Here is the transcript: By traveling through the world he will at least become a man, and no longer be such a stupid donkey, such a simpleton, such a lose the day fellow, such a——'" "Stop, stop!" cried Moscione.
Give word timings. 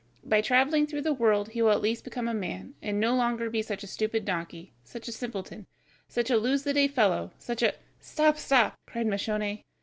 By 0.23 0.41
traveling 0.41 0.87
through 0.87 1.03
the 1.03 1.13
world 1.13 1.49
he 1.49 1.61
will 1.61 1.69
at 1.69 1.79
least 1.83 2.03
become 2.03 2.27
a 2.27 2.33
man, 2.33 2.73
and 2.81 2.99
no 2.99 3.13
longer 3.15 3.51
be 3.51 3.61
such 3.61 3.83
a 3.83 3.87
stupid 3.87 4.25
donkey, 4.25 4.73
such 4.83 5.07
a 5.07 5.11
simpleton, 5.11 5.67
such 6.07 6.31
a 6.31 6.37
lose 6.37 6.63
the 6.63 6.73
day 6.73 6.87
fellow, 6.87 7.29
such 7.37 7.61
a——'" 7.61 7.75
"Stop, 7.99 8.39
stop!" 8.39 8.79
cried 8.87 9.05
Moscione. 9.05 9.63